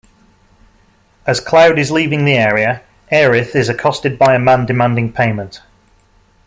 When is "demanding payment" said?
4.65-5.61